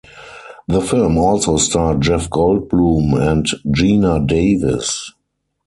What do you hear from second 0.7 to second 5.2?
film also starred Jeff Goldblum and Geena Davis.